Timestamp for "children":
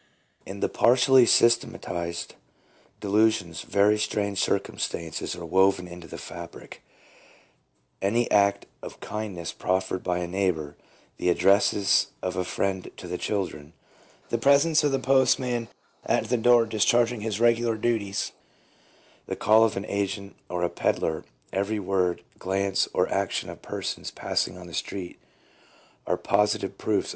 13.19-13.73